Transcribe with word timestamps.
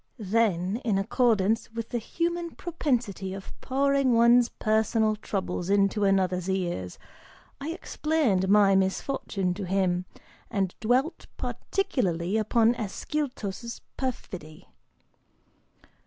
Then, 0.17 0.77
in 0.77 0.97
accordance 0.97 1.71
with 1.71 1.89
the 1.89 1.99
human 1.99 2.55
propensity 2.55 3.35
of 3.35 3.53
pouring 3.61 4.13
one's 4.15 4.49
personal 4.49 5.15
troubles 5.15 5.69
into 5.69 6.05
another's 6.05 6.49
ears, 6.49 6.97
I 7.59 7.69
explained 7.69 8.49
my 8.49 8.73
misfortune 8.75 9.53
to 9.53 9.63
him, 9.65 10.05
and 10.49 10.73
dwelt 10.79 11.27
particularly 11.37 12.35
upon 12.37 12.73
Ascyltos' 12.73 13.79
perfidy.) 13.95 14.69